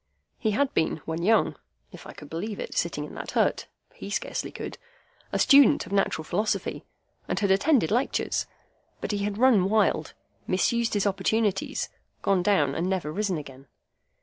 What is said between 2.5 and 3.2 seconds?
it, sitting in